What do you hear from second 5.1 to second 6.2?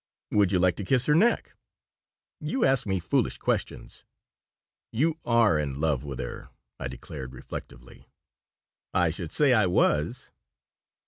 are in love with